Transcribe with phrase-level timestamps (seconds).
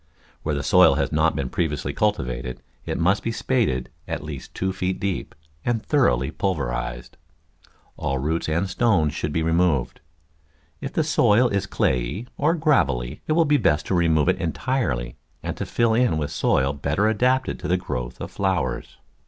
[0.41, 4.73] Where the soil has not been previously cultivated it must be spaded at least two
[4.73, 7.17] feet deep, and thoroughly pulverised.
[7.97, 10.01] All roots and stones should be removed.
[10.79, 15.17] If the soil is clayey or gravelly it will be best to remove it entirely
[15.43, 18.97] and to fill in with soil better adapted to the growth of flowers.